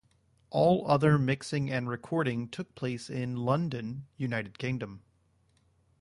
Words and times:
All 0.49 0.83
other 0.89 1.19
mixing 1.19 1.69
and 1.69 1.87
recording 1.87 2.49
took 2.49 2.73
place 2.73 3.07
in 3.07 3.35
London, 3.37 4.07
United 4.17 4.57
Kingdom. 4.57 5.03